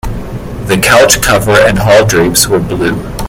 The 0.65 0.79
couch 0.83 1.21
cover 1.21 1.51
and 1.51 1.77
hall 1.77 2.05
drapes 2.07 2.47
were 2.47 2.57
blue. 2.57 2.99